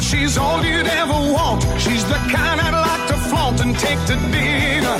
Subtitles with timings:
[0.00, 1.62] She's all you'd ever want.
[1.78, 4.96] She's the kind I'd like to flaunt and take to dinner.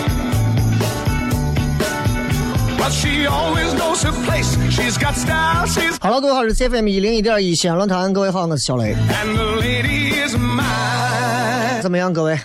[2.78, 4.56] But she always knows her place.
[4.70, 5.66] She's got style.
[5.66, 8.94] She's Hello，各位好，是 CFM 一零一点一西安论坛，各位好，我是小雷。
[8.94, 11.80] and the lady is mine.
[11.82, 12.38] 怎么样，各位？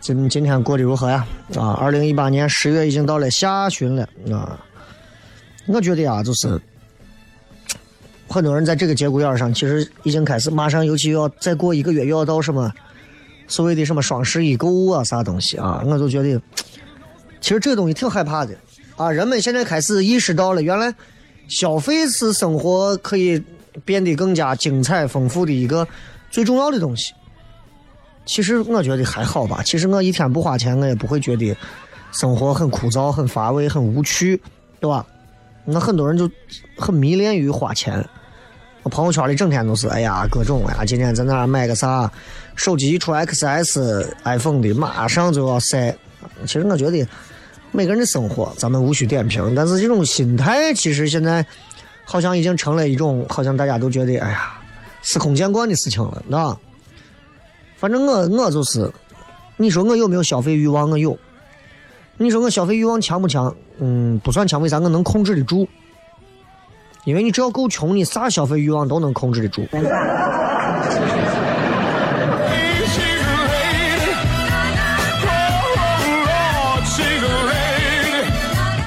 [0.00, 1.26] 今今天过得如何呀？
[1.56, 4.58] 啊，二零一八年十月已经到了下旬了啊。
[5.66, 6.60] 我觉得啊，就是
[8.32, 12.72] 很多人在这个节骨眼上，其实已经开始，马上尤其要再过一个月，又要到什么
[13.46, 16.40] 所谓的什么双十一购物啊，啥东西啊，我就觉得，
[17.42, 18.54] 其实这个东西挺害怕的
[18.96, 19.10] 啊。
[19.10, 20.94] 人们现在开始意识到了，原来
[21.46, 23.42] 消费是生活可以
[23.84, 25.86] 变得更加精彩丰富的一个
[26.30, 27.12] 最重要的东西。
[28.24, 29.62] 其实我觉得还好吧。
[29.62, 31.54] 其实我一天不花钱，我也不会觉得
[32.12, 34.40] 生活很枯燥、很乏味、很无趣，
[34.80, 35.04] 对吧？
[35.64, 36.28] 那很多人就
[36.78, 38.04] 很迷恋于花钱。
[38.82, 42.10] 我朋友圈里整天都是，哎呀，各种呀，今天在那买个啥，
[42.56, 45.94] 手机一出 XS、iPhone 的，马上就要晒。
[46.46, 47.06] 其实我觉得
[47.70, 51.46] 每个人的生活咱们无需点评，但是这种心态其实现在
[52.04, 54.54] 好像已经成了一种，好像大家都觉得，哎呀，
[55.02, 56.56] 司空见惯的事情了，那。
[57.76, 58.88] 反正我我就是，
[59.56, 60.88] 你说我有没有消费欲望？
[60.90, 61.18] 我有。
[62.16, 63.52] 你说我消费欲望强不强？
[63.78, 64.78] 嗯，不算强，为啥？
[64.78, 65.68] 我能控制得住。
[67.04, 69.66] 因为你只要够穷，你啥消费欲望都能控制得住。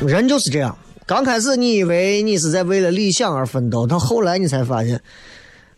[0.08, 5.02] 人就是这样，刚开始你以为你是在为了理想而奋斗，到后来你才发现，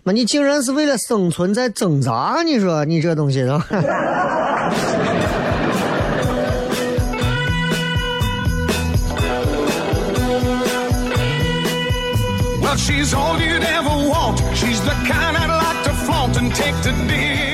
[0.04, 2.44] 那你竟然是为了生存在挣扎。
[2.46, 3.66] 你说你这东西是吧？
[12.88, 12.96] 今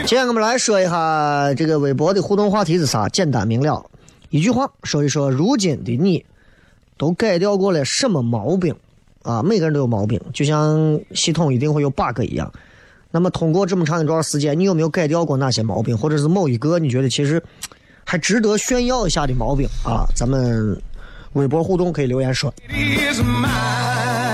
[0.05, 3.09] 天我们来说一下这个微博的互动话题是啥？
[3.09, 3.83] 简单明了，
[4.29, 6.23] 一句话说一说如今的你
[6.97, 8.75] 都改掉过了什么毛病
[9.23, 9.41] 啊？
[9.41, 12.53] 每个人都有毛病，就像系统一定会有 bug 一样。
[13.09, 17.41] 那么通过这么长一段时间，你有没有改掉过哪些毛病，或者是某一个你觉得其实
[18.05, 20.05] 还值得炫耀一下的毛病啊？
[20.15, 20.79] 咱们
[21.33, 22.53] 微博互动可以留言说。
[22.69, 24.32] is mine.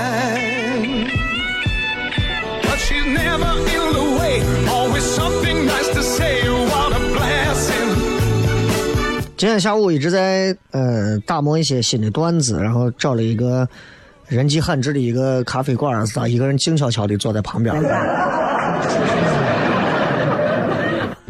[9.40, 13.66] 今天下午一直在呃打磨一些新的段子，然后找了一个
[14.28, 17.74] 人迹罕至的一个咖啡馆，是他一个人静悄悄的坐在旁边。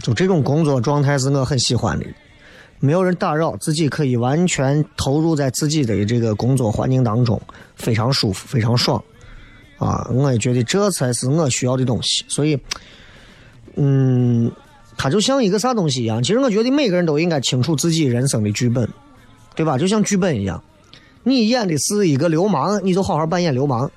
[0.02, 2.06] 就这种工作状态是我很喜欢的，
[2.80, 7.40] 没有人打扰，自己可以完全投入在自己的这个工作环境当中，
[7.76, 9.00] 非常舒服，非常爽。
[9.78, 12.58] 啊，我也觉得这才是我需要的东西，所以，
[13.76, 14.50] 嗯，
[15.02, 16.22] 它就像一个啥东西一样。
[16.22, 18.86] 其实我觉得每个人都应该清楚自己人生的剧本，
[19.54, 19.78] 对吧？
[19.78, 20.62] 就像剧本一样，
[21.22, 23.88] 你演的是一个流氓，你就好好扮演流氓；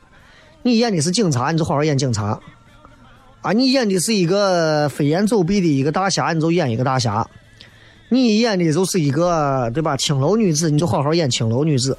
[0.62, 2.40] 你演的是警察，你就好好演警察。
[3.42, 7.28] 啊，你演的是一个飞檐走壁的一个大侠，你就演一个大侠；
[8.08, 11.94] 你演的就是一个对吧青楼女子，你就好好演青楼女子。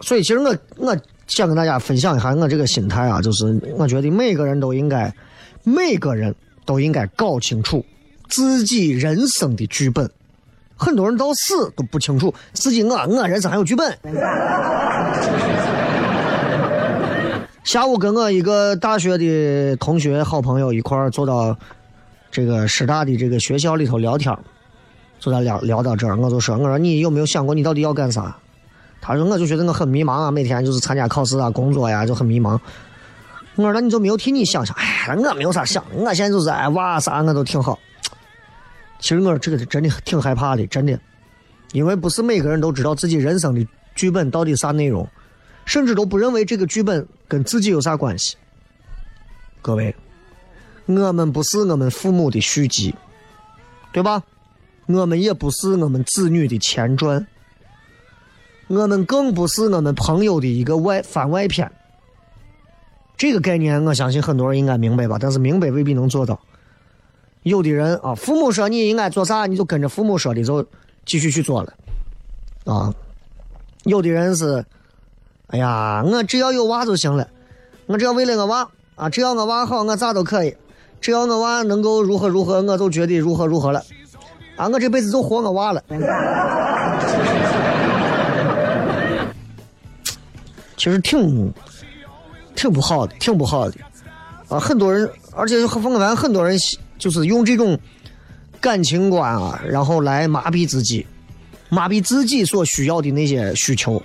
[0.00, 0.96] 所以其实我我
[1.30, 5.14] 想跟大家分享一下我这个心态啊，就是我觉得每个人都应该，
[5.62, 6.34] 每个人
[6.66, 7.84] 都应该搞清楚
[8.28, 10.10] 自己人生的剧本。
[10.76, 13.96] 很多人到死都不清楚自己我我人生还有剧本。
[17.62, 21.56] 下午跟我一个大学的同学好朋友一块儿坐到
[22.32, 24.36] 这个师大的这个学校里头聊天，
[25.20, 28.36] 坐到聊聊到这儿，我就说我说你有没有想过你到底要干啥？
[29.00, 32.58] 他说我就觉得我很迷茫啊，每天就是参加考试啊，工作呀就很迷茫。
[33.56, 34.76] 我说那你就没有替你想想？
[34.76, 37.78] 哎，我没有啥想，我现在就是哎娃啥我都挺好。
[38.98, 40.98] 其实我说这个是真的挺害怕的，真的，
[41.72, 45.08] 因为不是每个人都知道自己人生的剧本到底啥内容，
[45.64, 48.36] 甚至都不认为这个剧本跟自己有啥关系。
[49.62, 49.94] 各位，
[50.86, 52.94] 我们不是我们父母的续集，
[53.92, 54.22] 对吧？
[54.86, 57.26] 我们也不是我们子女的前传，
[58.70, 61.68] 我们更不是我们朋友的一个外番外篇。
[63.16, 65.18] 这个概念，我相信很多人应该明白吧？
[65.20, 66.38] 但是明白未必能做到。
[67.42, 70.64] 有的人啊，父母说你应该做啥，你就跟着父母说的就
[71.04, 71.74] 继续去做了，
[72.64, 72.94] 啊。
[73.82, 74.64] 有的人是，
[75.48, 77.26] 哎呀，我只要有娃就行了，
[77.86, 80.56] 我只要为了我娃啊，只要我娃好，我咋都可以，
[81.00, 83.82] 只要我娃能够如何如何，我就觉得如何如何了，
[84.54, 85.82] 啊，我这辈子就活我娃了。
[90.80, 91.52] 其实挺
[92.56, 93.76] 挺不好的，挺不好的
[94.48, 94.58] 啊！
[94.58, 96.58] 很多人，而且我发现很多人。
[96.98, 97.78] 就是用这种
[98.60, 101.06] 感情观啊，然后来麻痹自己，
[101.70, 104.02] 麻痹自己所需要的那些需求。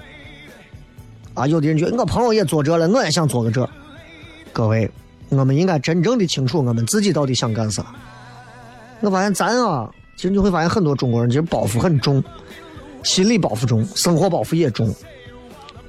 [1.34, 3.70] 啊，有的人觉得我朋友也做这了，我也想做个这。
[4.54, 4.90] 各位，
[5.28, 7.86] 我们应该真正的清楚我们自己到底想干啥。
[9.02, 12.24] 我发现咱啊，其实你会发现很多中国人其实包袱很重，
[13.04, 14.88] 心理包袱重，生活包袱也重，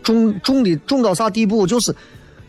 [0.07, 1.67] 重重的重到啥地步？
[1.67, 1.93] 就是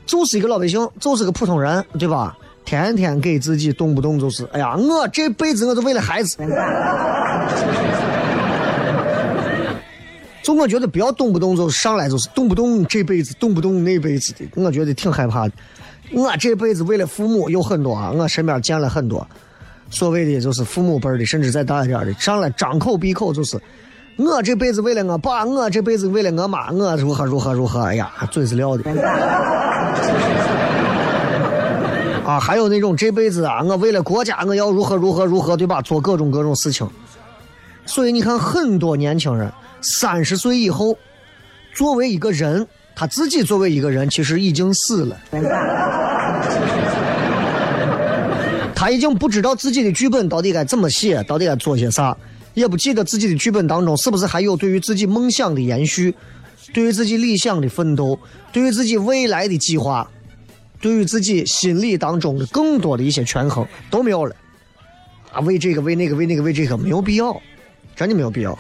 [0.06, 2.38] 就是一个老百姓，就是个普通人，对吧？
[2.63, 6.38] 天天给自己动不动就是，哎呀，我这辈子我都为了孩子。
[10.44, 15.53] 就我觉得不要动不动就上来就是动不动这辈子动不动那辈子的，我觉得挺害怕的。
[16.12, 19.27] 我这辈子为了父母有很多啊，我身边见了很多
[19.89, 23.60] 所谓的就是父母辈的，甚至再大一点的，上来张口闭口就是，
[24.17, 28.83] 我这辈子为了我爸，我这辈子为了我妈，我如何如何如何，哎呀，嘴是撂的。
[32.25, 35.81] 啊，还有那种这辈子啊，我为了国家，我要如何如何如何，对吧？
[35.83, 36.89] 做各种各种事情。
[37.85, 40.97] 所以你看，很多年轻人三十岁以后，
[41.75, 45.15] 作为一个人，他自己作为一个人，其实已经死了。
[48.73, 52.17] 他已经不知道自己的剧本到底该怎么写，到底该做些啥，
[52.62, 56.13] 也不记得自己的剧本当中是不是还有对于自己梦想的延续，
[56.74, 58.19] 对于自己理想的奋斗，
[58.51, 60.09] 对于自己未来的计划。
[60.80, 64.36] 对于自己心理当中的更多的一些权衡都没有了，
[65.31, 67.36] 啊，为这个为那个为那个为这个没有必要，
[67.95, 68.57] 真的没有必要。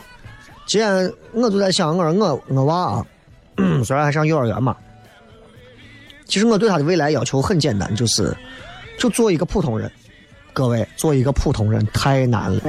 [0.65, 3.05] 既然我就在想，我说我我娃啊，
[3.85, 4.75] 虽然还上幼儿园嘛，
[6.25, 8.35] 其实我对他的未来要求很简单，就是
[8.97, 9.91] 就做一个普通人。
[10.53, 12.61] 各位，做一个普通人太难了，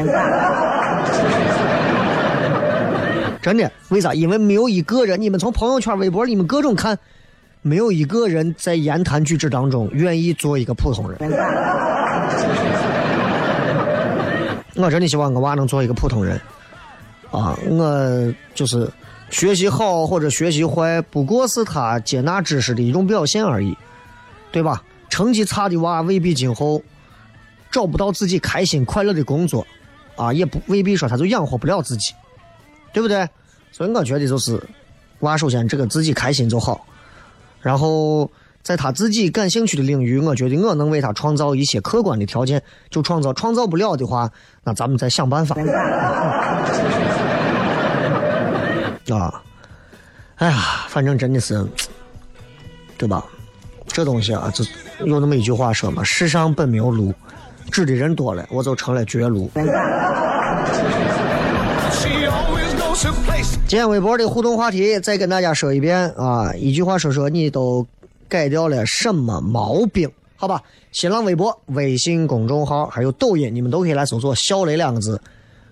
[3.40, 3.70] 真的。
[3.88, 4.12] 为啥？
[4.14, 6.99] 因为没有一个人，你们从朋友圈、微博，你们各种看。
[7.61, 11.18] 没有一个人在言谈举止当中愿意做一个普通人。
[14.76, 16.40] 我真的希望我娃能做一个普通人。
[17.33, 18.88] 啊，我就是
[19.28, 23.76] 学习好或者学习坏，不过是他接纳知识的一种表现而已，
[24.52, 24.83] 对吧？
[25.11, 26.80] 成绩差的娃未必今后
[27.73, 29.66] 找不到自己开心快乐的工作，
[30.19, 32.13] 啊，也不未必说他就养活不了自己，
[32.93, 33.27] 对不对？
[33.73, 34.61] 所以我觉得就是
[35.21, 36.85] 娃首先这个自己开心就好。
[37.63, 38.31] 然后，
[38.63, 44.31] 在他自己感兴趣的领域，我觉得我能为他创造一些客观的条件，就创造；创造不了的话，
[44.65, 45.57] 那咱们再想办法。
[49.15, 49.43] 啊，
[50.37, 51.67] 哎呀，反正真的是，
[52.97, 53.25] 对吧？
[53.87, 54.65] 这东西啊，就
[55.07, 57.15] 有那么一句话说嘛：“世上本没有路，
[57.71, 59.51] 指的人多了，我就成了绝路。”
[63.67, 66.53] 今天微博的互动话题再跟大家说一遍啊！
[66.55, 67.87] 一句话说说你都
[68.27, 70.11] 改掉了什么毛病？
[70.37, 75.21] 好吧，新浪微博、微信公众号还有抖音，你们都可以来搜索“小雷”两个字，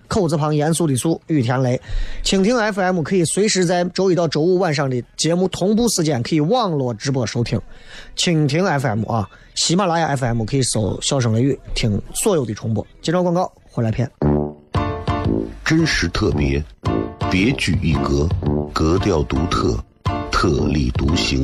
[0.07, 1.79] 口字旁严肃的肃，雨田雷。
[2.23, 7.59] 蜻蜓 FM 可以随时在周一到周五晚上的节目同步时间可以网络直播收听。
[8.15, 12.85] 蜻蜓 FM 啊，喜马拉雅 FM 可以搜“小声雷雨”听所有的重播。
[13.01, 14.09] 接着广告回来片，
[15.63, 16.63] 真实特别，
[17.29, 18.27] 别具一格，
[18.73, 19.77] 格调独特。
[20.29, 21.43] 特立独行，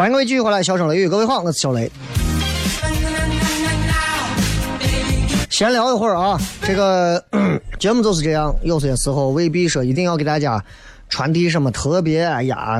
[0.00, 1.92] 欢迎各位继续回来，笑声雷雨，各位好，我是小雷。
[5.50, 7.22] 闲聊一会儿啊，这个
[7.78, 10.64] 节目就是这样，有些时候未必说一定要给大家
[11.10, 12.78] 传递什么特别哎呀，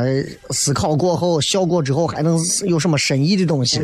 [0.49, 3.83] 思考过后、笑过之后还能有什么深意的东西。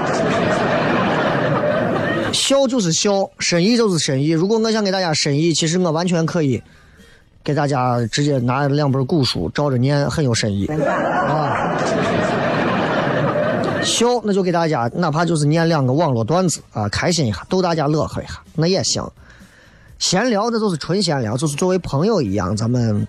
[2.30, 4.28] 笑就是笑，深意就是深意。
[4.28, 6.62] 如果我想给大家深意，其实我完全可以
[7.42, 11.70] 给大家直接拿两本古书照着念，很有深意啊。
[13.84, 19.04] 笑，那就给大家，哪怕就是念两个网络段子啊，开心一下，逗大家乐呵一下，那也行。
[19.98, 23.06] 闲聊，那就是纯闲聊，就是作为朋友一样，咱们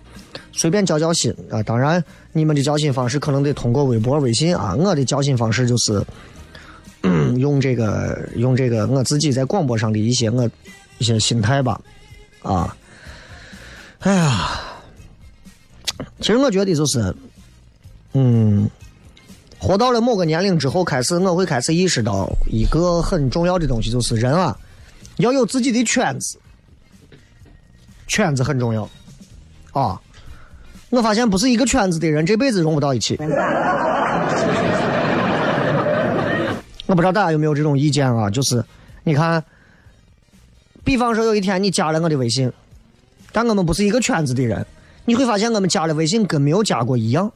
[0.52, 1.62] 随便交交心啊。
[1.64, 2.02] 当然，
[2.32, 4.74] 你们的交心方式可能得通过微博、微信啊。
[4.76, 6.00] 我的交心方式就是，
[7.36, 10.48] 用这个用这个我自己在广播上的一些我
[10.98, 11.80] 一些心态吧，
[12.42, 12.74] 啊。
[13.98, 14.60] 哎呀，
[16.20, 17.14] 其实我觉得就是，
[18.12, 18.55] 嗯。
[19.66, 24.56] 活到了某个年龄之后，开始我会开始意识到一个很重要的东西，就是人啊，
[25.16, 26.38] 要有自己的圈子，
[28.06, 28.88] 圈子很重要
[29.72, 30.00] 啊。
[30.90, 33.18] 我发现不是一个圈子的人这辈子融不到一起。
[36.86, 38.30] 我不知道大家有没有这种意见啊？
[38.30, 38.64] 就是
[39.02, 39.42] 你看，
[40.84, 42.52] 比方说有一天你加了我的微信，
[43.32, 44.64] 但我们不是一个圈子的人，
[45.06, 47.32] 你会发现我们加了微信跟没有加过一样。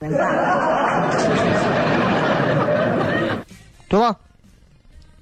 [3.90, 4.16] 对吧？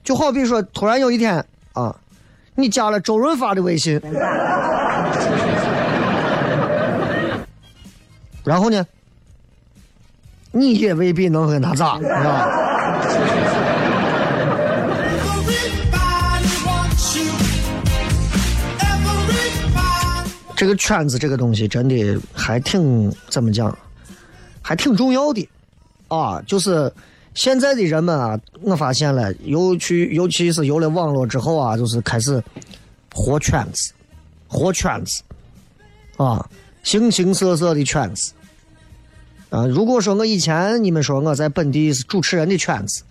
[0.04, 1.96] 就好比说，突然有一天啊，
[2.54, 3.98] 你加了周润发的微信，
[8.44, 8.86] 然后呢，
[10.52, 12.48] 你也未必能跟他咋，是吧？
[20.54, 23.76] 这个圈子这个东西真的还挺怎么讲，
[24.60, 25.48] 还挺重要的
[26.08, 26.92] 啊，就是。
[27.38, 32.42] 现在的人们啊，我发现了，尤其尤其是有了网络之后啊，就是开始
[33.14, 33.92] 活圈子，
[34.48, 35.22] 活圈子，
[36.16, 36.44] 啊，
[36.82, 38.32] 形形色色的圈子，
[39.50, 43.04] 啊，如果说我以前你们说我在本地是主持人的圈子，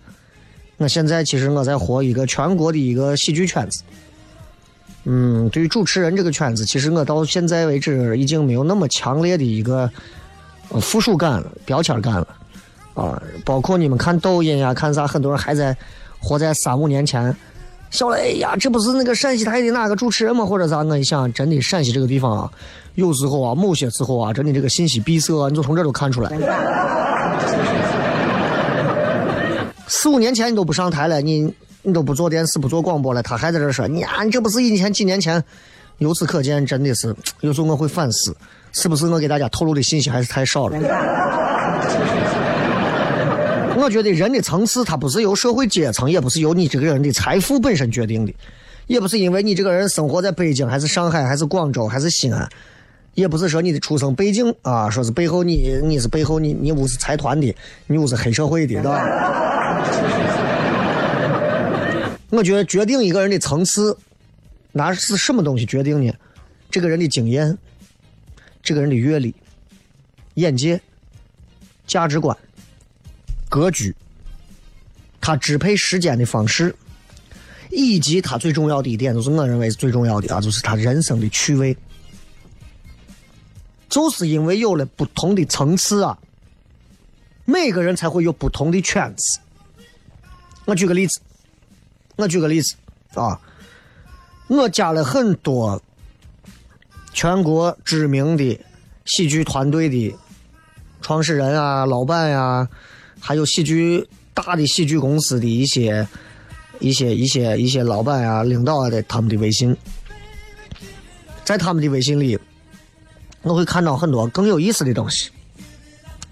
[0.76, 3.82] 我现在其实我在活一个全国的一个喜剧圈子。
[5.04, 9.90] 嗯，对于主持人这个圈子，其实我到现在为止已经没有那么强烈的一个
[10.82, 12.28] 附属感了、标签感了。
[12.98, 15.76] 啊，包括你们看抖音呀，看啥，很多人还在
[16.18, 17.34] 活在三五年前。
[17.90, 20.44] 小雷呀，这不是那个陕西台的哪个主持人吗？
[20.44, 20.82] 或者啥？
[20.82, 22.50] 我一想，真的陕西这个地方啊，
[22.96, 26.30] 有时候啊，某些时候啊，真的这个信息闭塞，你就从这都看出来。
[29.86, 31.50] 四五年前你都不上台了，你
[31.82, 35.42] 你都不做电视、不做广播了，他还在这说，你啊，你这不是以前几年前？
[35.96, 38.36] 由此可见，真的是有时候我会反思，
[38.72, 40.78] 是不是我给大家透露的信息还是太少了？
[43.78, 48.34] 我觉得人的层次，它不是由社会阶层，也不是由你这个人的财富本身决定的，
[48.88, 52.48] 也不是因为你这个人生活在北京，还是上海，还是广州，还是西安，
[53.14, 57.54] 也不是说你的出生背景啊，说是背后你你是背后你你屋是财团的，
[57.86, 59.00] 你屋是黑社会的，对吧？
[62.30, 63.96] 我觉得决定一个人的层次，
[64.72, 66.12] 那是什么东西决定呢？
[66.70, 67.56] 这个人的经验，
[68.62, 69.34] 这个人的阅历、
[70.34, 70.78] 眼界、
[71.86, 72.36] 价值观、
[73.48, 73.94] 格局，
[75.20, 76.74] 他支配时间的方式，
[77.70, 81.76] 以及他最重要的一点，就是我认为是最重要的啊，就是他人生的趣味。
[83.88, 86.18] 就是因为有了不同的层次啊，
[87.46, 89.40] 每个人才会有不同的圈子。
[90.66, 91.20] 我举个例子，
[92.16, 92.74] 我举个例子
[93.14, 93.40] 啊，
[94.48, 95.82] 我加了很多
[97.14, 98.60] 全国知名的
[99.06, 100.14] 喜剧团队的
[101.00, 102.68] 创始人啊、老板呀，
[103.20, 106.06] 还有喜剧大的喜剧公司的一些、
[106.78, 109.76] 一些、一些、一些老板啊、领导啊的他们的微信，
[111.44, 112.38] 在他们的微信里。
[113.42, 115.30] 我会看到很多更有意思的东西，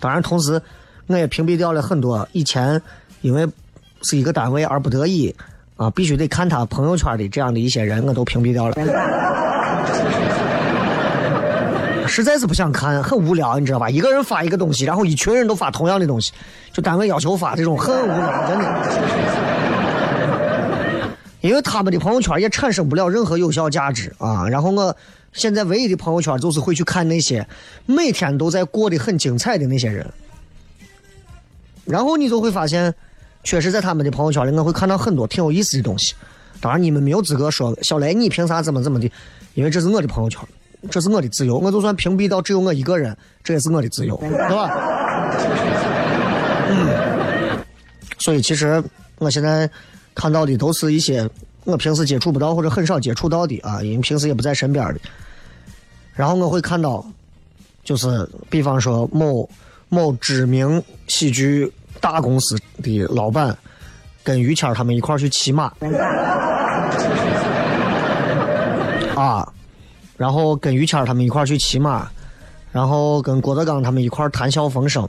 [0.00, 0.60] 当然，同时
[1.06, 2.82] 我也屏蔽掉了很多以前
[3.22, 3.46] 因为
[4.02, 5.34] 是一个单位而不得已
[5.76, 8.74] 啊必须得看他朋友圈的这样的一些人，我都屏蔽掉了。
[12.16, 13.90] 实在是不想看，很无聊，你知道吧？
[13.90, 16.32] 一个人发一个东西，然后一群人都发同样的东西，
[16.72, 18.64] 就单位要求发这种很无聊，真的。
[21.42, 24.96] 因为他们的朋友圈也产生不了任何有效价值啊，然后我。
[25.32, 27.46] 现在唯一的朋友圈就是会去看那些
[27.84, 30.10] 每天都在过得很精彩的那些人，
[31.84, 32.94] 然后你就会发现，
[33.44, 36.14] 确实在他们的朋友圈里，我会看到很多挺有意思的东西。
[36.58, 39.12] 当然，你们没有资格说小雷，你凭啥怎么怎么的？
[39.52, 40.40] 因为这是我的朋友圈，
[40.90, 41.58] 这是我的自由。
[41.58, 44.70] 我就算屏蔽到只有我一个人，这也是我的自由，对吧？
[46.68, 47.58] 嗯。
[48.18, 48.82] 所以，其实
[49.18, 49.70] 我现在
[50.14, 51.28] 看到的都是一些
[51.64, 55.00] 我平时接触不到或者很少接触到的啊，因为平时也不在身边的。
[56.14, 57.04] 然后我会看到，
[57.84, 59.48] 就是比方说某
[59.88, 63.56] 某知名喜剧大公司的老板
[64.24, 65.70] 跟于谦他们一块去骑马，
[69.14, 69.46] 啊，
[70.16, 72.08] 然后跟于谦他们一块去骑马，
[72.72, 75.08] 然后跟郭德纲他们一块谈笑风生，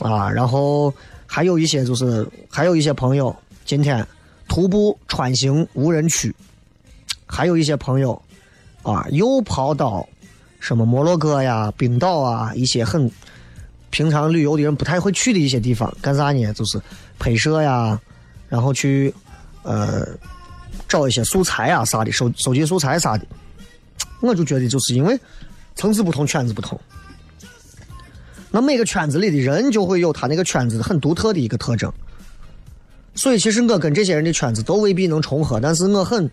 [0.00, 0.92] 啊，然后
[1.26, 4.06] 还有一些就是还有一些朋友今天
[4.48, 6.34] 徒步穿行无人区，
[7.26, 8.20] 还有一些朋友。
[8.84, 10.08] 啊，又跑到
[10.60, 13.10] 什么摩洛哥呀、冰岛啊，一些很
[13.90, 16.50] 平常旅游的人不太会去的一些地方，干啥呢？
[16.54, 16.80] 就是
[17.18, 18.00] 拍摄呀，
[18.48, 19.12] 然后去
[19.62, 20.06] 呃
[20.86, 23.26] 找一些素材啊啥的，收收集素材啥的。
[24.20, 25.18] 我就觉得，就是因为
[25.74, 26.80] 层次不同，圈子不同，
[28.50, 31.92] 那每个圈子里的人就会有他那个圈子很独特的一个特征。
[33.14, 36.30] 所以，其实我跟这些人的圈子都未必能重合，但是我很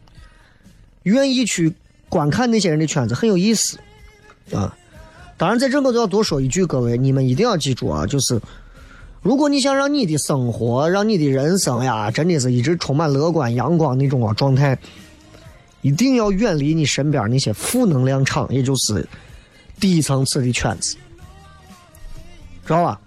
[1.04, 1.74] 愿意去。
[2.08, 3.78] 观看那些人的圈子很有意思，
[4.54, 4.78] 啊，
[5.38, 8.40] 当然在这我都要多说一句，各位你们一定要记住啊，就是
[9.22, 14.78] 如果你想让你的生活、让你的人生呀，真的是一直充满乐观、阳光那种状态，
[15.86, 19.08] 一定要远离你身边那些负能量场，也就是
[19.80, 20.98] 低层次的圈子，
[22.66, 23.00] 知道吧？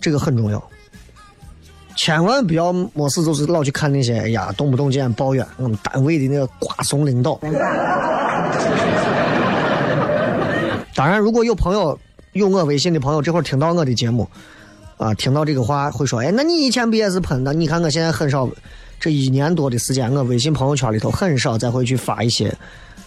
[0.00, 0.70] 这个很重要。
[1.94, 7.38] 千万不要没事就是老去看那些，哎呀，动不动就抱怨我们单位的那个瓜怂领导。
[10.94, 11.98] 当然，如果有朋友
[12.32, 14.26] 有我微信的朋友，这会儿听到我的节目，
[14.96, 17.52] 啊，听到这个话会说，哎，那你以前不也是喷的？
[17.52, 18.48] 你看我现在很少，
[18.98, 22.54] 这一年多的时间，我微信朋友圈里头很少再会去发一些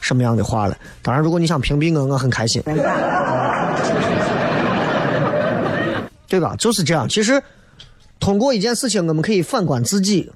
[0.01, 0.77] 什么样的话了。
[1.01, 2.61] 当然，如果你想屏蔽我，我很开心，
[6.27, 6.55] 对吧？
[6.57, 7.07] 就是这样。
[7.07, 7.41] 其实。
[8.19, 10.29] 通过一件事情，我们可以反观自己。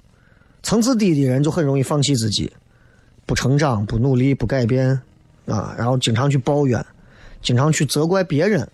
[0.61, 2.49] 层次低的人就很容易放弃自己，
[3.25, 5.01] 不成长、不努力、不改变，
[5.47, 6.85] 啊，然后经常去抱怨，
[7.41, 8.69] 经常去责怪别人，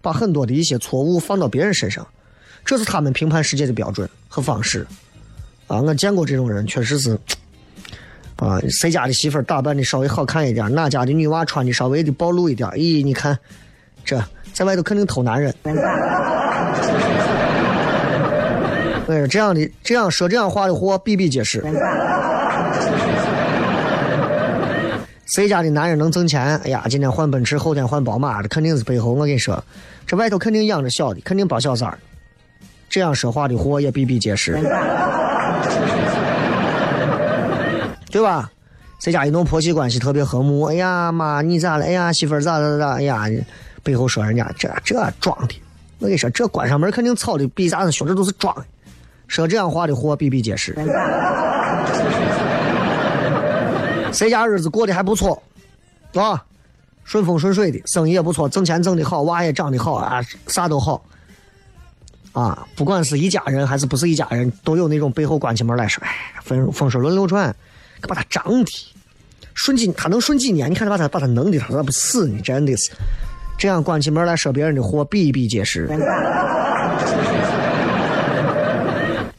[0.00, 2.06] 把很多的一些错误放到别人身上，
[2.64, 4.86] 这是他们评判世界的标准和方式。
[5.66, 7.18] 啊，我见过这种人，确实是，
[8.36, 13.38] 啊，谁家的媳妇打扮的稍微好看一点，哪家的女娃穿的稍微的暴露一点，咦，你看，
[14.04, 14.22] 这
[14.52, 15.54] 在外头肯定偷男人。
[19.06, 21.62] 哎，这样的这样说这样话的货比比皆是。
[25.26, 26.56] 谁家的男人能挣钱？
[26.58, 29.12] 哎呀，今天换奔驰，后天换宝马的，肯定是背后。
[29.12, 29.64] 我跟你说，
[30.06, 31.98] 这外头肯定养着小的，肯定包小三儿。
[32.88, 34.52] 这样说话的货也比比皆是，
[38.10, 38.50] 对吧？
[39.00, 40.62] 谁家一弄婆媳关系特别和睦？
[40.64, 41.84] 哎呀妈，你咋了？
[41.84, 42.94] 哎呀媳妇儿咋咋咋？
[42.94, 43.26] 哎呀，
[43.82, 45.54] 背后说人家这这装的。
[45.98, 48.64] 我跟你说，这关上门肯定吵的比啥子凶，这都是装的。
[49.28, 50.74] 说这样话的货比比皆是。
[54.12, 55.42] 谁家日子过得还不错，
[56.14, 56.42] 啊？
[57.04, 61.04] 顺风顺水的，生意也不错，挣钱挣的好，娃也长得好啊，啥都好。
[62.34, 67.54] 啊，不管是一家人还是不是一家人，都有那种背后关起门来说，哎，风风水轮流转，
[68.00, 68.70] 可把他涨的，
[69.54, 70.68] 顺几他能顺几年？
[70.68, 72.40] 你看他把他把他弄的，他咋不死呢？
[72.42, 72.90] 真的是，
[73.56, 75.88] 这样关起门来说别人的货比比皆是。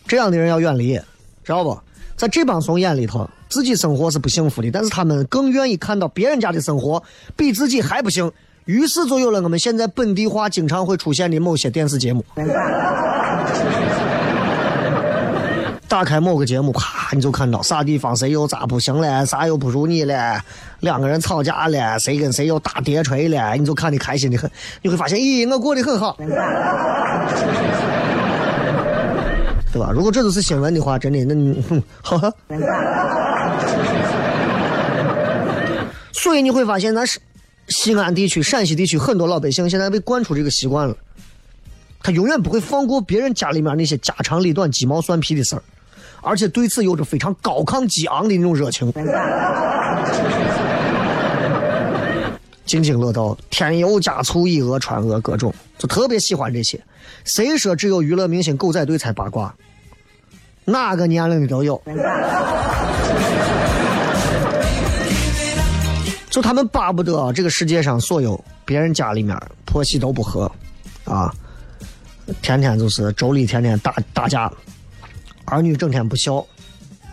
[0.08, 0.96] 这样的人要远离，
[1.44, 1.78] 知道不？
[2.16, 7.04] 在这帮怂眼里头，自己生活是不幸福的，但是他们更愿意看到别人家的生活
[7.36, 8.32] 比自己还不幸。
[8.66, 12.26] 于是就有了我们现在本地化经常会出现的某些电视节目。
[15.88, 20.42] 打开某个节目，啪，你就看到啥地方谁又咋不行了，啥又不如你了，
[20.80, 24.50] 两个人吵架了，谁跟谁又打叠锤了，你就看的开心的很。
[24.82, 26.18] 你会发现，咦，我过得很好，
[29.72, 29.92] 对吧？
[29.94, 31.64] 如果这都是新闻的话，真的，那你，
[32.02, 32.34] 呵呵。
[36.12, 37.20] 所以你会发现，咱是。
[37.68, 40.96] 西安地区、陕西地区很多老百姓现在被惯出这个习惯了，
[42.02, 45.64] 他永远不会放过别人家里面那些家长里短、鸡毛蒜皮的事儿，
[46.22, 48.94] 而且对此有着非常高亢激昂的那种热情，
[52.66, 56.80] 津津乐道，添油加醋、以讹传讹，各种就特别喜欢这些。
[57.24, 59.54] 谁说只有娱乐明星、狗仔队才八卦？
[60.66, 61.82] 哪个年龄的都有。
[66.36, 70.52] 就他们巴不得这个世界上所有别人家里面婆媳都不和，
[71.06, 71.34] 啊，
[72.42, 74.52] 天天就是妯娌天天打打架，
[75.46, 76.46] 儿女整天不孝，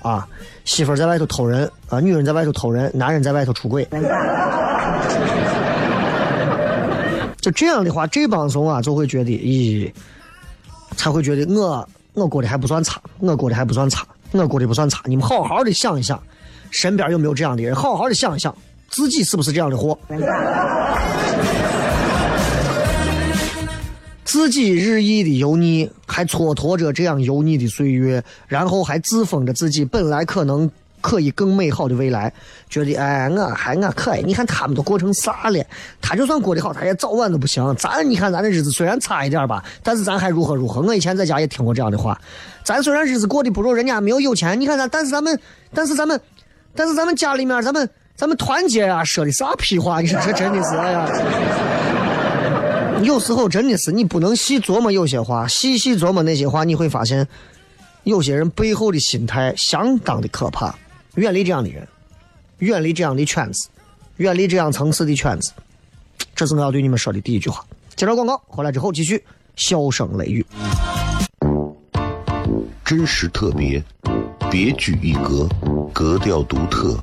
[0.03, 0.27] 啊，
[0.65, 3.87] 媳妇在外头偷人，啊，女人在外头偷人，男人在外头出轨，
[7.41, 9.89] 就这样的话，这帮怂啊就会觉得，咦，
[10.97, 15.01] 才会觉得我我过得还不算差，我过得还不算差，我过得不算差。
[15.05, 16.21] 你们好好的想一想，
[16.73, 17.73] 身边有没有这样的人？
[17.73, 18.53] 好好的想一想。
[18.93, 19.99] 自己是不是这样的货？
[24.25, 32.33] 自己日益的油腻，还蹉跎着这样油腻的岁月，然后还自封着自己本来可能可以更美好的未来，
[32.69, 34.23] 觉得哎，我还我可以。
[34.23, 35.63] 你看他们都过成啥了？
[36.01, 37.75] 他就算过得好，他也早晚都不行。
[37.77, 40.83] 咱你看咱的日子虽然差一点吧，但是咱还如何如何。
[40.83, 42.19] 我以前在家也听过这样的话。
[42.63, 45.39] 咱虽然日子过得不如人家，没有有钱，你看咱，但是咱们，
[45.75, 46.21] 但是咱们，
[46.75, 47.89] 但是咱们家里面，咱们。
[48.15, 49.03] 咱们团结啊！
[49.03, 50.01] 说的啥屁话？
[50.01, 51.09] 你说这真的是哎呀！
[53.03, 57.27] 有时候真的是你不能细琢磨有些话，细细琢磨那些话，你会发现
[58.05, 60.73] 有些人背后的心态相当的可怕。
[61.17, 61.87] 远离这样的人，
[62.59, 63.69] 远离这样的圈子，
[64.19, 65.51] 远离这样层次的圈子。
[66.35, 67.65] 这是我要对你们说的第一句话。
[67.97, 69.23] 接着广告，回来之后继续
[69.57, 70.47] 笑声雷雨。
[72.85, 73.83] 真实特别，
[74.51, 75.49] 别具一格，
[75.93, 77.03] 格调独特。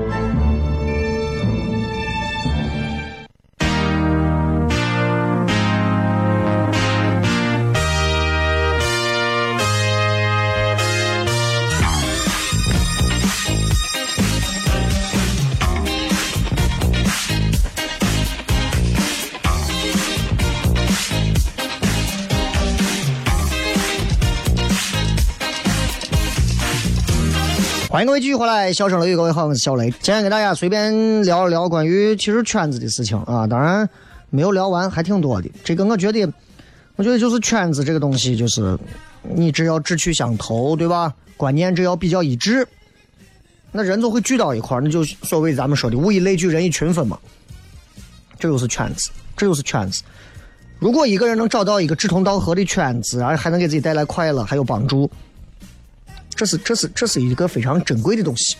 [27.91, 29.91] 欢迎各位继续回来，笑声雷雨，各位好，我是小雷。
[29.99, 33.87] 今天给大家随便聊一聊关于其实圈子的事情啊，当然
[34.29, 35.51] 没有聊完，还挺多的。
[35.61, 36.25] 这个我觉得，
[36.95, 38.79] 我觉得就是圈子这个东西，就是
[39.23, 41.13] 你只要志趣相投，对吧？
[41.35, 42.65] 观念只要比较一致，
[43.73, 47.19] 那人就会聚到一块儿，那就所谓咱们说的物以类聚，人以群分嘛。
[48.39, 50.01] 这就是圈子，这就是圈子。
[50.79, 55.11] 如果一个人能找到一个志同道合的圈子，然后还能给自己带来快乐，还有帮助，
[56.35, 58.55] 这是这是这是一个非常珍贵的东西，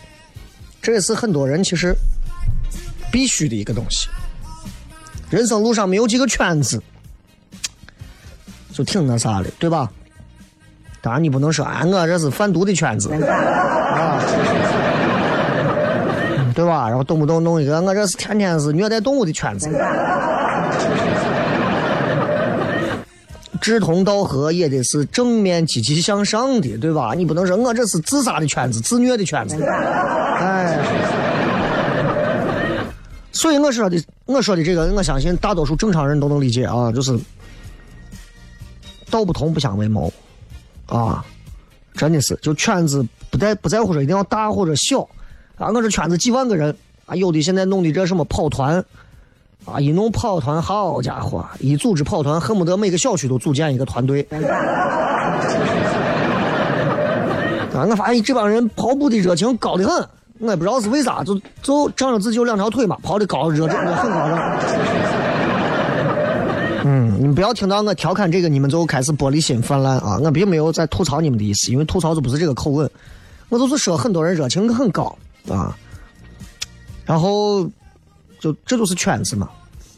[0.82, 1.96] 这也是很多人其实
[3.12, 4.08] 必须的一个东西。
[5.30, 6.82] 人生路上没有几个圈子，
[8.72, 9.90] 就挺那啥的，对吧？
[11.02, 14.22] 当然你不能说啊，我这是贩毒的圈子啊，
[16.54, 16.88] 对吧？
[16.88, 19.68] 然后动不动弄一个，我这是天天是虐待动物的圈子。
[23.62, 27.14] 志同道合也得是正面积极向上的，对吧？
[27.14, 30.78] 你不能说我这是自杀的圈子、自虐的圈子，哎。
[33.32, 37.18] 所以我说的，我说的这个，我相信大多数正常人都能理解啊，就是
[39.10, 40.12] 道不同不相为谋
[40.88, 41.24] 啊，
[41.94, 45.08] 真的是，就圈子不在不在乎说一定要大或者小
[45.56, 48.84] 啊，我这圈子几万个人啊，有的现在弄的这什么跑团。
[49.66, 49.80] 啊！
[49.80, 51.46] 一弄跑团，好家伙！
[51.60, 54.26] 一组织跑团，恨不得每个小区都组建一个团队。
[57.74, 57.86] 啊！
[57.90, 60.08] 我发现这帮人跑步的热情高的很，
[60.40, 64.38] 我也不知道是为啥，就就仗着自己有两条腿嘛，跑的高，热热很高的。
[66.84, 70.20] 嗯，你们不要听到我调侃这个，你们就开始玻璃心泛滥啊！
[70.24, 72.90] 我并没有在吐槽你们的意思，因为吐槽就不是这个口吻，
[73.50, 75.16] 我就是说很多人热情很高
[75.48, 75.78] 啊，
[77.06, 77.70] 然后。
[78.42, 79.48] 就这就是圈子嘛，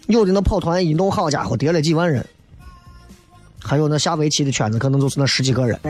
[0.08, 2.22] 有的那跑团一弄，好家伙，叠了几万人；
[3.58, 5.80] 还有那下围棋的圈子，可能就是那十几个人。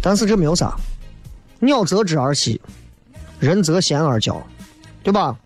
[0.00, 0.76] 但是这没有啥，
[1.58, 2.56] 鸟择枝而栖，
[3.40, 4.40] 人择贤而交，
[5.02, 5.36] 对吧？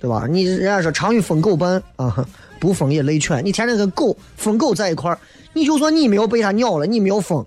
[0.00, 0.26] 对吧？
[0.30, 2.24] 你人家说常与疯狗伴啊，
[2.60, 3.44] 不疯也累犬。
[3.44, 5.18] 你天天跟狗、疯狗在一块儿，
[5.52, 7.44] 你就算你没有被它咬了，你没有疯，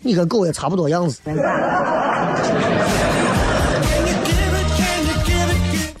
[0.00, 1.20] 你跟狗也差不多样子。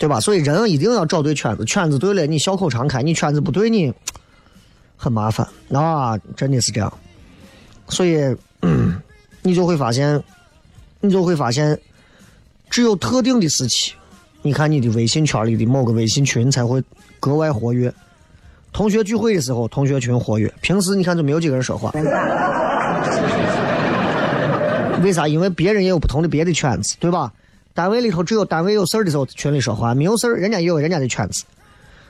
[0.02, 0.18] 对吧？
[0.18, 3.94] 所以人一定要找对圈子，圈子对了，你笑口常开；你圈子不对，你
[4.96, 6.18] 很麻烦啊！
[6.34, 6.92] 真的是这样。
[7.86, 8.18] 所以，
[9.42, 10.20] 你就会发现，
[10.98, 11.78] 你就会发现，
[12.68, 13.92] 只有特定的时期，
[14.42, 16.82] 你看你的微信圈里的某个微信群才会
[17.20, 17.94] 格外活跃。
[18.72, 21.92] 同学聚会的时候，同学群活跃；平时你看就没有几个人说话。
[25.00, 25.28] 为啥？
[25.28, 27.32] 因为别人也有不同的别的圈子，对吧？
[27.74, 31.44] 单位里头只有单位有事儿的时候群里说话，没有事儿人家也有人家的圈子，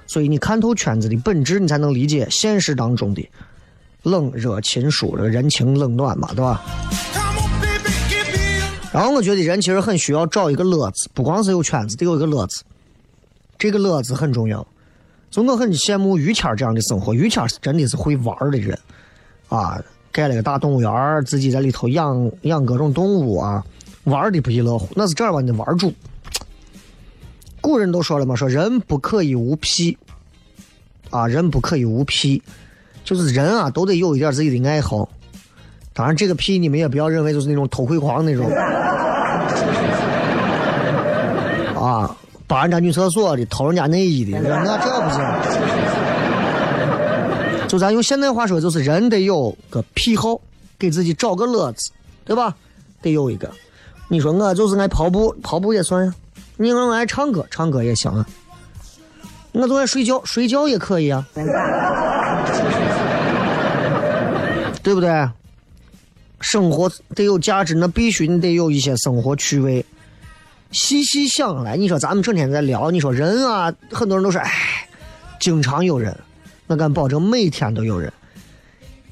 [0.07, 3.29] 所以你看透圈子的本质，你才能理解现实当中的
[4.03, 6.61] 冷热亲疏这个人情冷暖嘛，对吧？
[8.93, 12.63] 然后我觉得人其实很需要找一个乐子，不光是有圈子，得有一个乐子，
[13.57, 14.67] 这个乐子很重要。
[15.31, 18.79] 就我很羡慕于谦这样的生活，于谦是真的是会玩的人
[19.49, 23.65] 啊，盖了个大动物园，自己在里头养养各种动物啊。
[24.05, 25.41] 玩的不亦乐乎，那是这样吧？
[25.41, 25.93] 你玩主，
[27.61, 29.97] 古人都说了嘛，说人不可以无癖，
[31.11, 32.43] 啊，人不可以无癖，
[33.05, 35.09] 就是人啊，都得有一点自己的爱好。
[35.93, 38.51] 当然，这个癖你们也不要认为就是那种偷窥狂那种，
[41.81, 45.21] 啊，扒人家女厕所的，偷人家内衣的，那这不行。
[47.69, 50.41] 就咱用现代话说，就是人得有个癖好，
[50.79, 51.91] 给自己找个乐子，
[52.25, 52.57] 对吧？
[53.01, 53.51] 得有一个。
[54.13, 56.15] 你说我就是爱跑步，跑步也算呀。
[56.59, 58.27] 你说我爱唱歌，唱歌也行啊。
[59.53, 61.27] 我就爱睡觉，睡觉也可以啊，
[64.83, 65.27] 对不对？
[66.43, 69.83] 生活得有价值，那必须你得有一些生活趣味。
[70.73, 74.87] 细细想来，你说咱们整天在聊，你说人啊，很多人都说，哎，
[75.41, 76.15] 经常有人，
[76.67, 78.13] 我敢保证每天都有人，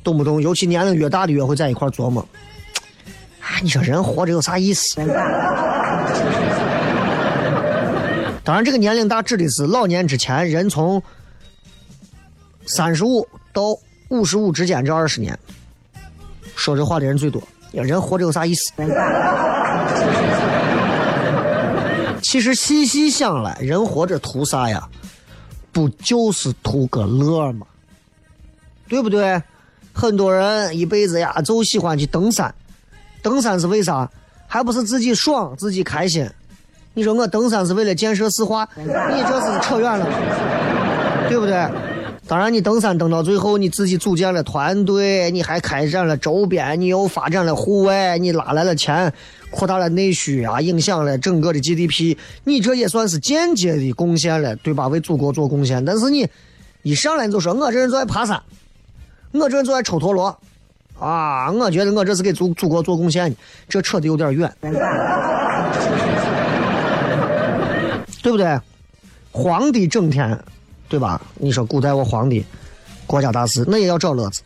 [0.04, 2.22] 动不动，尤其年龄越大的越会在一块琢磨。
[3.62, 4.96] 你说人活着有啥意思？
[8.42, 11.02] 当然，这个年龄大指的是老年之前，人从
[12.66, 13.64] 三十五到
[14.08, 15.38] 五十五之间这二十年，
[16.56, 17.42] 说这话的人最多。
[17.72, 18.72] 人活着有啥意思？
[22.22, 24.88] 其实细细想来，人活着图啥呀？
[25.72, 27.66] 不就是图个乐吗？
[28.88, 29.40] 对不对？
[29.92, 32.52] 很多人一辈子呀，就喜欢去登山。
[33.22, 34.09] 登山是为啥？
[34.46, 36.28] 还不是自己爽，自己开心。
[36.92, 40.06] 你说我登山是为了建设四化，你这是扯远了，
[41.28, 41.68] 对不对？
[42.26, 49.12] 当然，你登山登到最后，你自己组建了团队，你还开展了周边，你又发展了户外，你拉来了钱，
[49.50, 54.88] 扩大了内需啊，影响了整个的 GDP，你这也算是间接的贡献了，对吧？
[54.88, 55.85] 为祖国做贡献。
[55.85, 56.28] 但是你
[56.83, 58.40] 一上来就说我这人就爱爬山，
[59.33, 60.37] 我这人就爱抽陀螺。
[61.00, 63.34] 啊，我觉得我这是给祖祖国做贡献，
[63.68, 64.52] 这扯得有点远，
[68.22, 68.60] 对不对？
[69.32, 70.38] 皇帝整天，
[70.88, 71.20] 对吧？
[71.36, 72.44] 你说古代我皇帝，
[73.06, 74.42] 国家大事，那也要找乐子。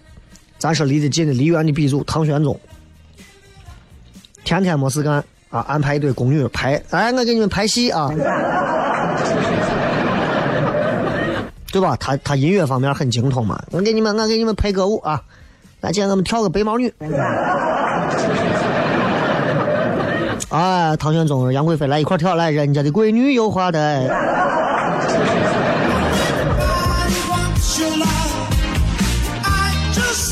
[0.59, 2.59] 咱说离得近的，梨园的鼻祖唐玄宗，
[4.45, 8.09] 天天没事干啊，安排一堆宫女排，哎，我给你们排戏啊，
[11.73, 11.97] 对吧？
[11.99, 15.21] 他他音乐方面很精通嘛，我给你们，我给你们拍歌舞啊，
[15.85, 16.91] 来，今天咱们跳个白毛女。
[20.49, 24.09] 哎，唐玄宗、杨贵妃来一块跳，来，人家的闺女有花的。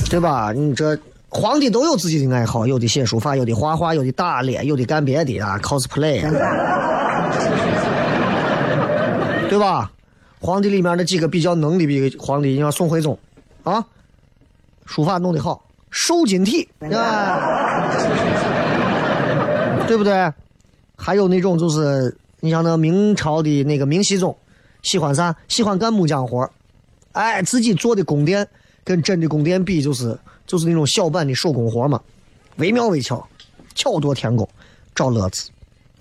[0.08, 0.52] 对吧？
[0.54, 6.22] 你这皇帝都有自己的爱好，有的写书法，有的画画，有的打猎，有的干别的啊，cosplay，
[9.50, 9.90] 对吧？
[10.40, 13.18] 皇帝里面的几个比较能的比皇帝，你像宋徽宗，
[13.64, 13.84] 啊，
[14.84, 17.88] 书法弄得好，瘦金体，啊，
[19.86, 20.32] 对不对？
[20.96, 24.36] 还有那种就是你像那明朝的那个明熹宗，
[24.82, 25.34] 喜欢啥？
[25.48, 26.48] 喜欢干木匠活
[27.12, 28.46] 哎，自己做的宫殿。
[28.84, 32.00] 跟真的宫殿比，就是就是那种小版的手工活嘛，
[32.56, 33.24] 惟妙惟肖，
[33.76, 34.48] 巧夺天工，
[34.92, 35.50] 找乐子，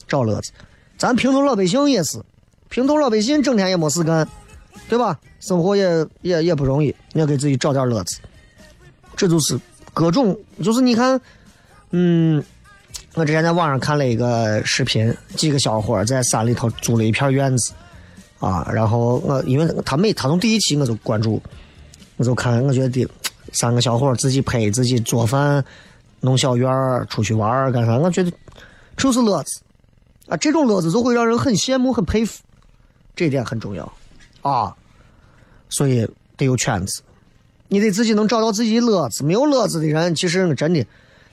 [0.08, 0.52] 找乐子。
[0.98, 2.20] 咱平头老百姓也是，
[2.70, 4.28] 平头老百姓整天也没事干，
[4.90, 5.20] 对吧？
[5.40, 8.18] 生活也也也不容易，你要给自己找点乐子。
[9.16, 9.60] 这就是
[9.94, 11.20] 各种，就是你看，
[11.92, 12.44] 嗯，
[13.16, 17.74] 我之前在网上看了一个视频，几个小伙在山里头租了一片院子，
[18.40, 21.42] 啊，然后我因为他每他从第一期我就关注。
[22.18, 23.08] 我就看，我觉得
[23.52, 25.64] 三个小伙自己拍、自己做饭、
[26.20, 27.98] 弄小院儿、出去玩儿干啥？
[27.98, 28.32] 我觉得
[28.96, 29.60] 就是乐子
[30.28, 30.38] 啊！
[30.38, 32.44] 这种乐子就会让人很羡慕、很佩服，
[33.16, 33.92] 这点很重要
[34.44, 34.76] 啊！
[35.68, 37.02] 所以得有圈子，
[37.74, 39.24] 你得自己能找到自己乐子。
[39.24, 40.86] 没有乐子的人，其实真的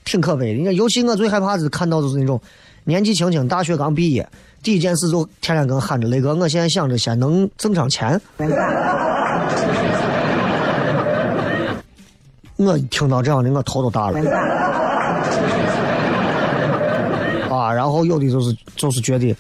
[0.05, 0.59] 挺可悲的。
[0.61, 2.41] 你看，尤其我最害怕的看到就是那种
[2.85, 4.29] 年纪轻轻、大学刚毕业，
[4.63, 8.21] 第一件事就天天跟喊着雷哥，我现在想着先能挣上钱。
[12.55, 14.21] 我听到这样的，我头都大了。
[17.51, 19.35] 啊，然后有的就是就是觉得，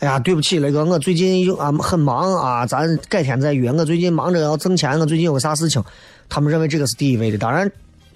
[0.00, 3.72] 哎呀，对不起，雷哥我最近又啊很忙啊，咱改天再约。
[3.72, 5.82] 我最近忙着要挣钱，我最近有个啥事情，
[6.28, 7.38] 他们认为这个是第一位的。
[7.38, 7.70] 当然，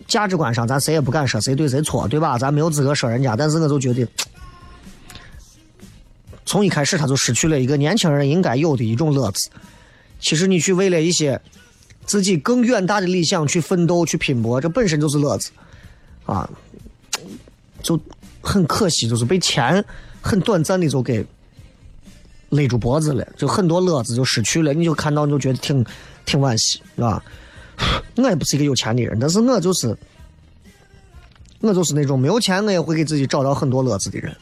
[0.07, 2.38] 价值观上咱谁也不敢说谁对谁错，对吧？
[2.38, 4.07] 咱没有资格说人家，但是我就觉得，
[6.47, 9.49] 从一开始他就失去了一个年轻人应该有的一种乐子。
[10.21, 11.40] 其实你去为了一些。
[12.05, 15.53] 自己更远大的理想去奋斗去拼搏，这本身就是乐子，
[16.27, 16.51] 啊，
[17.81, 17.99] 就
[18.40, 19.83] 很可惜，就是被钱
[20.21, 21.25] 很短暂的就给
[22.52, 24.72] 勒住脖子了，就很多乐子就失去了。
[24.72, 25.84] 你就看到你就觉得挺
[26.24, 27.20] 挺惋惜，是吧？
[28.16, 29.96] 我也不是一个有钱的人，但是我就是
[31.60, 34.32] 我就是那种没有钱我也会给自己找到很多乐子的人。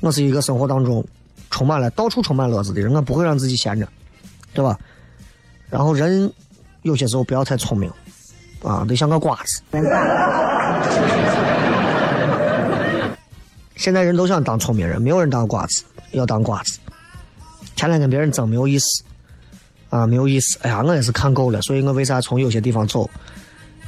[0.00, 1.04] 我是一个生活当中
[1.50, 3.86] 充满了到处充满乐子的人，我不会让自己闲着，
[4.54, 4.78] 对吧？
[5.68, 6.32] 然后人。
[6.82, 7.92] 有些时候不要太聪明，
[8.62, 9.60] 啊，得像个瓜子。
[13.76, 16.78] 现在人都想当聪明人，没有人当瓜子，要当瓜子。
[17.80, 19.02] 天天跟别人争没有意思，
[19.88, 20.58] 啊，没有意思。
[20.60, 23.08] 哎呀，我也是看够了，所以我为啥从有些地方走？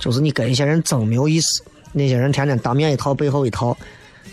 [0.00, 3.76] 就是你跟一些人争没有意思，那些人天天当面一套，背后一套，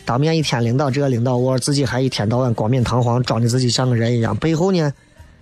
[0.05, 4.93] 当面一天领导这个领导我，自己还一天到晚冠冕堂皇，装的自己像个人一样，背后呢，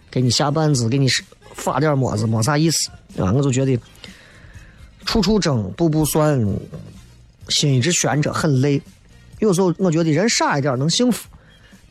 [0.10, 1.08] 给你下绊子，给你
[1.54, 2.90] 发点么子，没啥意思。
[3.20, 3.80] 啊，我就觉得
[5.06, 6.44] 处处争，步步算，
[7.50, 8.82] 心一直悬着，很累。
[9.38, 11.28] 有时候我觉得人傻一点能幸福，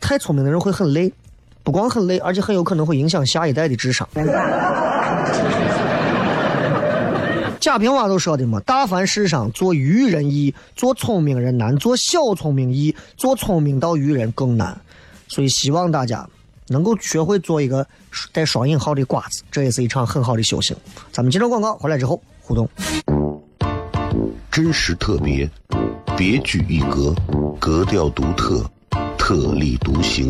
[0.01, 1.09] 太聪明的人会很累，
[1.67, 4.07] 不光很累，而且很有可能会影响下一代的智商。
[7.59, 14.79] 贾平凹都说的嘛：“大凡世上做愚人易，做聪明人难；做小聪明易，做聪明到愚人更难。”
[15.27, 16.25] 所以希望大家。
[16.69, 17.85] 能够学会做一个
[18.33, 20.75] 带双引号的瓜子，这也是一场很好的修行。
[21.11, 22.69] 咱们接着广告，回来之后互动。
[24.51, 25.49] 真实特别，
[26.17, 27.13] 别具一格，
[27.59, 28.69] 格调独特，
[29.17, 30.29] 特立独行，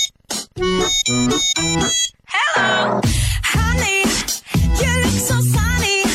[3.43, 4.05] Honey,
[4.79, 6.05] you look so sunny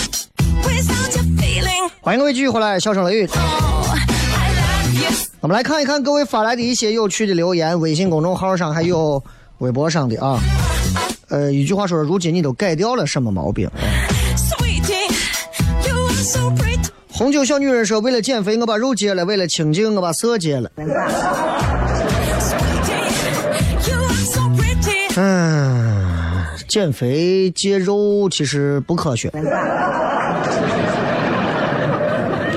[0.62, 1.90] without your feeling.
[2.00, 3.26] 欢迎各位继续回来，笑声雷雨。
[3.26, 3.42] Oh.
[5.40, 9.22] 我们来看一看各位发来的一些有趣的留言，微信公众号上还有
[9.58, 10.40] 微博上的啊。
[11.28, 13.70] 呃，一句话说，如今你都改掉了什么毛病
[14.36, 15.12] ？Sweetie,
[15.86, 16.88] you are so pretty.
[17.12, 20.70] 红酒小女人说，为了减肥，我把肉戒了；为了清静，我把色戒了。
[25.18, 29.32] 嗯，减肥戒肉其实不科学，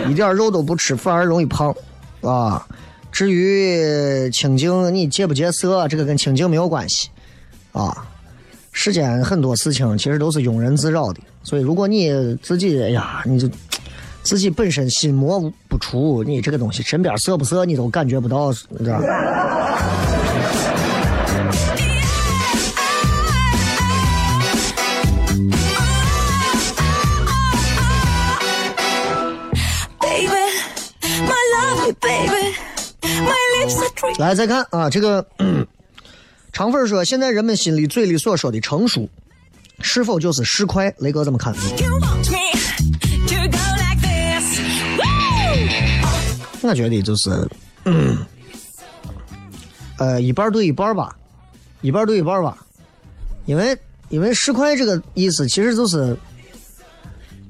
[0.09, 1.73] 一点肉都不吃反而容易胖
[2.21, 2.67] 啊。
[3.11, 7.09] 至于清净，你戒不戒色，这个跟清净没有关系
[7.71, 8.05] 啊。
[8.71, 13.49] 世间很多事情其实都是庸人自扰的，所以如果你自己哎呀，你就
[14.21, 15.39] 自己本身心魔
[15.69, 19.05] 不除，你这个东西身边色不色你都感觉不到，你知道吧？
[34.17, 35.65] 来再看啊，这个嗯
[36.51, 39.09] 长粉说，现在人们心里嘴里所说的成熟，
[39.81, 40.93] 是否就是市侩？
[40.97, 41.53] 雷哥怎么看!
[46.61, 47.29] 我觉得就是，
[47.85, 48.17] 嗯，
[49.97, 51.15] 呃，一半儿对一半儿吧，
[51.81, 52.57] 一半儿对一半儿吧，
[53.45, 53.77] 因为
[54.09, 56.15] 因为市侩这个意思其实就是，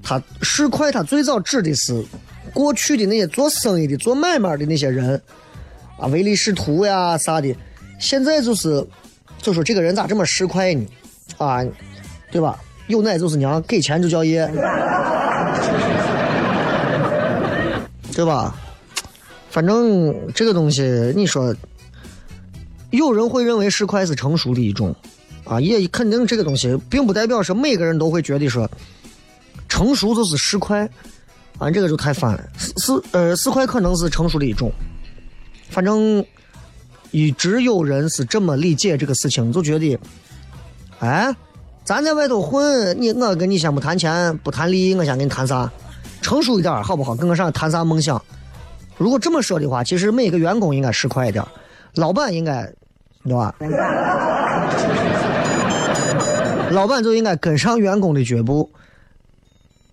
[0.04, 2.06] 他市侩他最早指的是
[2.54, 5.22] 过去的那些做生意的、做买卖的那些人
[6.00, 7.56] 啊，唯利是图呀啥的，
[8.00, 8.86] 现在就是
[9.41, 10.86] 就说这个人咋这么市侩呢？
[11.38, 11.60] 啊，
[12.32, 12.58] 对吧？
[12.88, 14.47] 有奶就是娘，给钱就叫爷，
[18.16, 18.56] 对吧？
[19.52, 20.84] 反正这个东西，
[21.16, 21.56] 你说，
[22.91, 24.95] 有人会认为市侩是成熟的一种，
[25.43, 28.70] 啊，也肯定这个东西并不代表说每个人都会觉得说，
[29.68, 30.88] 成熟就是市侩，
[31.58, 32.43] 啊，这个就太翻了。
[32.58, 34.72] 市市呃市侩可能是成熟的一种，
[35.80, 36.25] 反正
[37.11, 39.97] 一直有人是这么理解这个事情，就觉得，
[40.99, 41.34] 哎，
[41.86, 45.71] 咱在外头混，你我跟你先不谈钱，不谈利益，我先跟你谈啥？
[46.21, 47.15] 成熟一点好不好？
[47.15, 48.21] 跟我上谈啥梦想？
[48.97, 51.41] 如果这么说的话，其实每个员工应该市侩一点，
[51.93, 52.69] 老板应该，
[53.23, 53.55] 对吧？
[56.71, 58.69] 老板就应该跟上员工的脚步，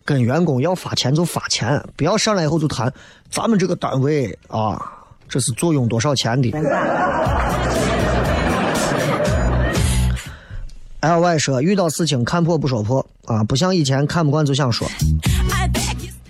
[0.05, 2.93] 跟员工要发钱就发钱，不要上来以后就谈
[3.31, 4.95] 咱们这个单位啊，
[5.29, 6.53] 这是坐拥多少钱的。
[11.01, 14.89] L Y 说遇到事情看破不说破啊，不像以前看不惯就想说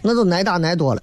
[0.02, 1.02] 那就挨打挨多了。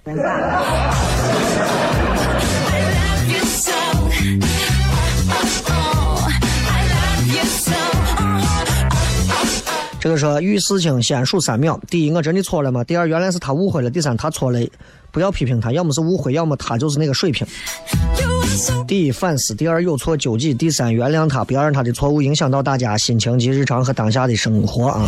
[10.03, 12.83] 这个说遇事情先数三秒：第一，我真的错了吗？
[12.83, 14.59] 第二，原来是他误会了；第三，他错了，
[15.11, 17.47] 不要批评他，要么是误会，要么他就是那个水平。
[18.85, 25.07] 第一，反思；第二，有错纠己；第三，原谅他，不要让他的错误影响到大家心情及日常和当下的生活啊。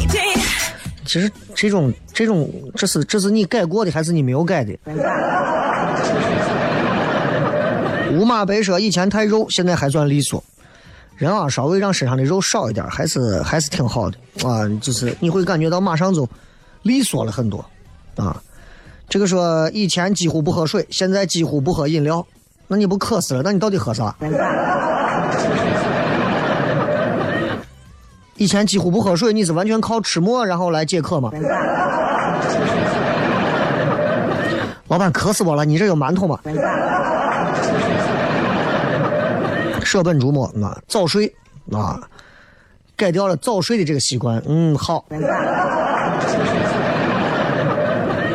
[1.03, 4.73] 其实这种这种，这是这是你改过的还是你没有改的？
[8.13, 10.41] 五马白说以前太肉，现在还算利索。
[11.16, 14.68] 人啊，稍微让身上的肉少一点，还是还是挺好的啊。
[14.82, 16.28] 就是你会感觉到马上就
[16.82, 17.63] 利索了很多
[18.18, 18.36] 啊。
[19.07, 22.26] 这个说以前几乎不喝水，现在几乎不喝饮料，
[22.68, 23.41] 那你不渴死了？
[23.43, 24.16] 那你到底喝啥？
[28.38, 31.32] 以前几乎不喝水，你是完全靠吃馍然后来解渴吗？
[34.89, 36.38] 老板渴死我了，你这有馒头吗？
[39.86, 41.33] 舍本逐末啊，早睡
[41.71, 42.01] 啊，
[42.97, 45.05] 改掉了早睡的这个习惯，嗯，好。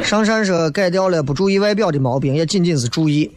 [0.02, 3.30] 上山说改掉了不注意外表的毛病，也仅仅是注意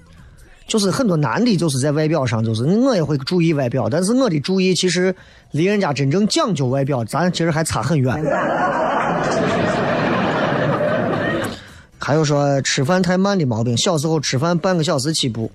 [0.67, 5.13] 就是很多男的，就是在外表上，就是我也会注意外表，但是我的注意其实
[5.51, 8.15] 离人家真正讲究外表，咱其实还差很远。
[11.99, 15.51] 还有说吃饭太慢的毛病，小时候吃饭半个小时起步，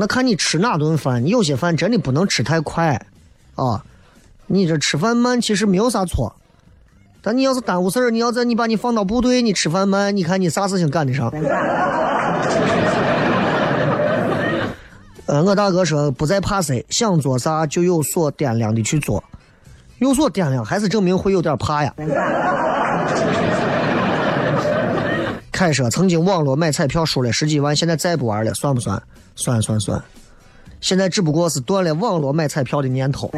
[0.00, 2.98] 那看你吃哪顿饭，有些饭真的不能吃太快，
[3.54, 3.84] 啊，
[4.46, 6.34] 你这吃饭慢其实没有啥错，
[7.20, 11.30] 但你要是耽误事儿，你要在你把你放到部队，你吃饭慢，你看你啥事情干得上？
[15.26, 19.22] 呃，我大哥说不再怕谁，想做啥就有所掂量的去做，
[19.98, 21.92] 有所掂量还是证明会有点怕呀。
[25.60, 29.02] 凯说曾经网络买彩票输了十几万，现在再不玩了，算不算？
[29.36, 30.02] 算算算。
[30.80, 33.30] 现在只不过是断了网络买彩票的念头，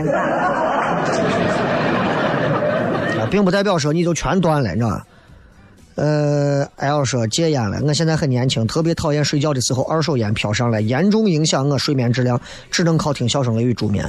[3.19, 5.05] 啊，并不代表说你就全断了，你知道吧？
[5.97, 14.09] 呃，L 说戒烟了，我现在很年轻，特别讨厌睡觉的时候二手烟飘上来，严重影响我睡眠质量，只能靠听小声雷雨助眠。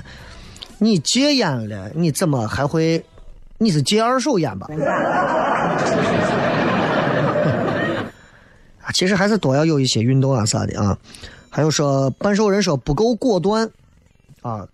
[0.77, 3.03] 你戒烟了，你怎么还会？
[3.57, 4.67] 你是戒二手烟吧？
[8.93, 10.97] 其实还是多要有一些运动啊啥的啊。
[11.49, 13.69] 还有说，半兽人说不够果断
[14.41, 14.67] 啊，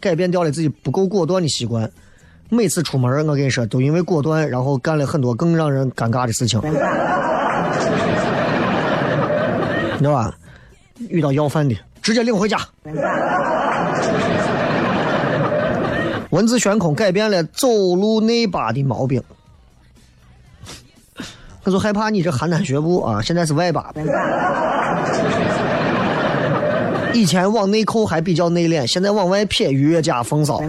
[0.00, 1.90] 改变掉了自己不够果断的习惯。
[2.48, 6.60] 每次出门，我跟你说，都因为果断，然后干了很多更让人尴尬的事情，
[9.94, 10.36] 你知道吧？
[11.08, 12.58] 遇到要饭的，直接领回家。
[16.30, 19.22] 文字悬空改变了走路内八的毛病。
[21.64, 23.92] 我就害怕你这邯郸学步啊，现在是外八。
[27.12, 30.60] 以前往内扣还比较内敛，现在往外撇越加风骚。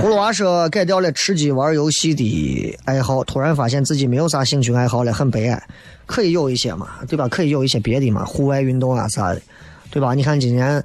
[0.00, 5.60] 葫芦娃说改掉了吃鸡玩游戏的爱好，突然发现自己没有啥兴趣爱好了，很悲哀。
[6.06, 7.26] 可以有一些嘛，对吧？
[7.28, 9.40] 可以有一些别的嘛，户外运动啊啥的，
[9.90, 10.14] 对吧？
[10.14, 10.82] 你看今年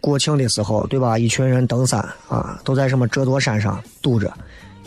[0.00, 1.18] 国庆的时候，对吧？
[1.18, 4.32] 一群人登山啊，都在什么折多山上堵着。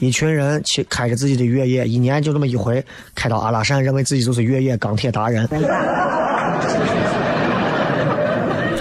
[0.02, 2.84] 一群人去开着自己的越野，一年就这么一回，
[3.14, 5.47] 开到阿拉善，认为自己就是越野钢铁达人。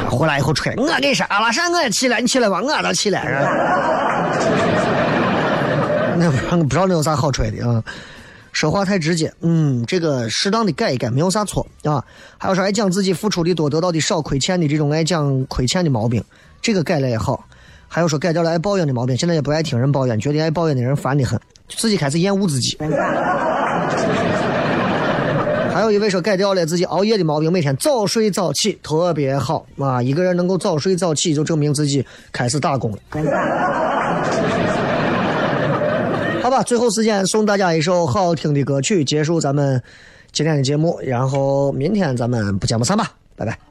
[0.09, 2.63] 回来以后吹，我跟你说，阿拉善我也去了，你去了吧？
[2.63, 3.21] 我都去了。
[6.17, 7.85] 那不知道不知道那有啥好吹的啊？
[8.53, 12.03] 说话太直接，嗯，这个适当的改一改没有啥错啊。
[12.39, 16.25] 还有说爱讲自己付出的多，得到的少，亏欠的这种爱讲亏欠的毛病，
[16.63, 17.45] 这个改了也好。
[17.93, 21.37] 还有说改掉了爱抱怨的毛病，现在也不爱听人抱怨，觉得爱抱怨的人烦得很，
[21.69, 22.79] 自己开始厌恶自己。
[25.75, 30.01] 还有一位说改掉了自己熬夜的毛病，每天早睡早起，特别好啊！
[30.01, 32.99] 一个人能够早睡早起，就证明自己开始打工了。
[36.43, 39.83] 好吧，最后时间送大家一首好听的歌曲，结束咱们
[40.31, 43.70] 今天的节目，然后明天咱们不见不散吧，拜拜。